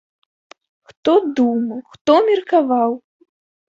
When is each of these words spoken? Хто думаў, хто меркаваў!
Хто 0.91 1.13
думаў, 1.41 1.85
хто 1.93 2.17
меркаваў! 2.31 2.91